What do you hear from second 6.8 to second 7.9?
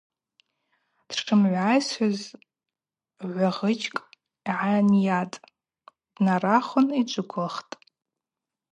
йджвыквылхтӏ.